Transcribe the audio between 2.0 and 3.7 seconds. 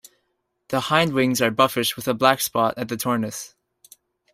a black spot at the tornus.